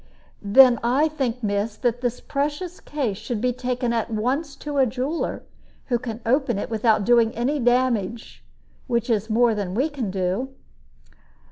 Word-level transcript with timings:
"Then 0.41 0.79
I 0.83 1.09
think, 1.09 1.43
miss, 1.43 1.75
that 1.77 2.01
this 2.01 2.19
precious 2.21 2.79
case 2.79 3.17
should 3.19 3.39
be 3.39 3.53
taken 3.53 3.93
at 3.93 4.09
once 4.09 4.55
to 4.55 4.79
a 4.79 4.87
jeweler, 4.87 5.43
who 5.89 5.99
can 5.99 6.21
open 6.25 6.57
it 6.57 6.71
without 6.71 7.05
doing 7.05 7.31
any 7.35 7.59
damage, 7.59 8.43
which 8.87 9.11
is 9.11 9.29
more 9.29 9.53
than 9.53 9.75
we 9.75 9.89
can 9.89 10.09
do." 10.09 10.49